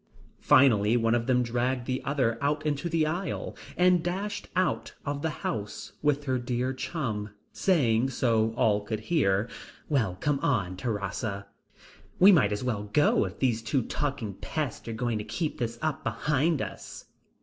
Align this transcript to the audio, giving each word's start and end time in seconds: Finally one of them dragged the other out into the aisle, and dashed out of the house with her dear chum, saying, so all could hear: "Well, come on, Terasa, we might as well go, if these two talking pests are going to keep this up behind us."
Finally 0.39 0.97
one 0.97 1.13
of 1.13 1.27
them 1.27 1.43
dragged 1.43 1.85
the 1.85 2.01
other 2.03 2.39
out 2.41 2.65
into 2.65 2.89
the 2.89 3.05
aisle, 3.05 3.55
and 3.77 4.01
dashed 4.01 4.47
out 4.55 4.95
of 5.05 5.21
the 5.21 5.29
house 5.45 5.91
with 6.01 6.23
her 6.23 6.39
dear 6.39 6.73
chum, 6.73 7.29
saying, 7.53 8.09
so 8.09 8.51
all 8.57 8.81
could 8.81 8.99
hear: 9.01 9.47
"Well, 9.89 10.17
come 10.19 10.39
on, 10.39 10.75
Terasa, 10.75 11.45
we 12.17 12.31
might 12.31 12.51
as 12.51 12.63
well 12.63 12.89
go, 12.93 13.25
if 13.25 13.37
these 13.37 13.61
two 13.61 13.83
talking 13.83 14.33
pests 14.33 14.87
are 14.87 14.91
going 14.93 15.19
to 15.19 15.23
keep 15.23 15.59
this 15.59 15.77
up 15.83 16.03
behind 16.03 16.63
us." 16.63 17.05